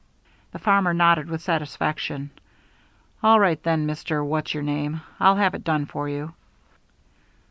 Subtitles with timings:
[0.51, 2.31] The farmer nodded with satisfaction.
[3.21, 4.25] "All right then, Mr.
[4.25, 5.01] What's your name.
[5.19, 6.33] I'll have it done for you."